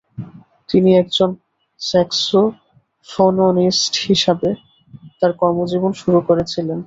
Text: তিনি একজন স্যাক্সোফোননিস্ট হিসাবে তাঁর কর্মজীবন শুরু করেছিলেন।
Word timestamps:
তিনি 0.69 0.89
একজন 0.97 1.29
স্যাক্সোফোননিস্ট 1.81 3.13
হিসাবে 4.07 4.49
তাঁর 5.19 5.31
কর্মজীবন 5.41 5.91
শুরু 6.01 6.19
করেছিলেন। 6.27 6.79